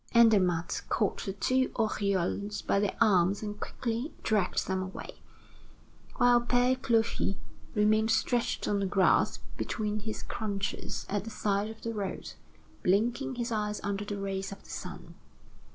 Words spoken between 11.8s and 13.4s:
the road, blinking